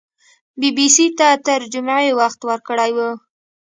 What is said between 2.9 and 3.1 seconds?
وو